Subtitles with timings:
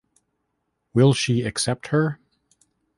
[0.95, 2.19] Will she accept her?